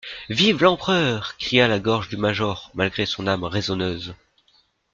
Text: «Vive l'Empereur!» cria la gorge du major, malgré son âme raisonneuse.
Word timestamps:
«Vive 0.31 0.63
l'Empereur!» 0.63 1.35
cria 1.37 1.67
la 1.67 1.77
gorge 1.79 2.09
du 2.09 2.17
major, 2.17 2.71
malgré 2.73 3.05
son 3.05 3.27
âme 3.27 3.43
raisonneuse. 3.43 4.15